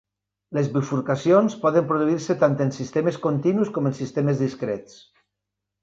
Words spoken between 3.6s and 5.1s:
com en sistemes discrets.